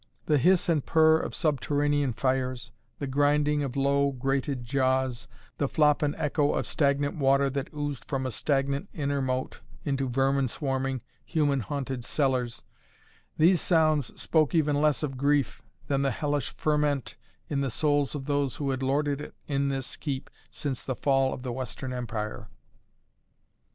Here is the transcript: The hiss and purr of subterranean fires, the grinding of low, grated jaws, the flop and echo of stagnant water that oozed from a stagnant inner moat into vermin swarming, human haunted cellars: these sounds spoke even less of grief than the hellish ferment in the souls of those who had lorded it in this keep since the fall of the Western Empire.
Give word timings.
The 0.25 0.39
hiss 0.39 0.67
and 0.67 0.83
purr 0.83 1.19
of 1.19 1.35
subterranean 1.35 2.11
fires, 2.13 2.71
the 2.97 3.05
grinding 3.05 3.61
of 3.61 3.75
low, 3.75 4.11
grated 4.11 4.63
jaws, 4.63 5.27
the 5.59 5.67
flop 5.67 6.01
and 6.01 6.15
echo 6.17 6.53
of 6.55 6.65
stagnant 6.65 7.17
water 7.17 7.51
that 7.51 7.69
oozed 7.71 8.05
from 8.05 8.25
a 8.25 8.31
stagnant 8.31 8.89
inner 8.95 9.21
moat 9.21 9.59
into 9.85 10.09
vermin 10.09 10.47
swarming, 10.47 11.01
human 11.23 11.59
haunted 11.59 12.03
cellars: 12.03 12.63
these 13.37 13.61
sounds 13.61 14.19
spoke 14.19 14.55
even 14.55 14.81
less 14.81 15.03
of 15.03 15.17
grief 15.17 15.61
than 15.85 16.01
the 16.01 16.09
hellish 16.09 16.49
ferment 16.49 17.15
in 17.47 17.61
the 17.61 17.69
souls 17.69 18.15
of 18.15 18.25
those 18.25 18.55
who 18.55 18.71
had 18.71 18.81
lorded 18.81 19.21
it 19.21 19.35
in 19.45 19.69
this 19.69 19.95
keep 19.97 20.31
since 20.49 20.81
the 20.81 20.95
fall 20.95 21.31
of 21.31 21.43
the 21.43 21.53
Western 21.53 21.93
Empire. 21.93 22.47